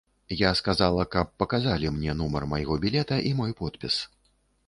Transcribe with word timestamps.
Я 0.37 0.51
сказала, 0.59 1.03
каб 1.15 1.27
паказалі 1.43 1.91
мне 1.97 2.15
нумар 2.21 2.47
майго 2.53 2.77
білета 2.85 3.21
і 3.33 3.37
мой 3.43 3.51
подпіс. 3.59 3.99